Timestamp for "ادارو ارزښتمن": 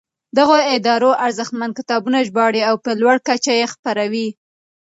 0.75-1.71